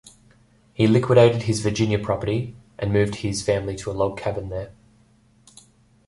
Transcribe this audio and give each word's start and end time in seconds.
He 0.73 0.87
liquidated 0.87 1.43
his 1.43 1.59
Virginia 1.59 1.99
property, 1.99 2.55
and 2.79 2.91
moved 2.91 3.17
his 3.17 3.43
family 3.43 3.75
to 3.75 3.91
a 3.91 3.93
log 3.93 4.17
cabin 4.17 4.49
there. 4.49 4.71